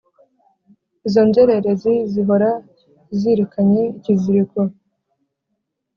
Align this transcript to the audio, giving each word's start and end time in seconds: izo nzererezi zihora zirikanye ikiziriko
izo 1.07 1.21
nzererezi 1.29 1.93
zihora 2.11 2.49
zirikanye 3.17 3.81
ikiziriko 3.97 4.59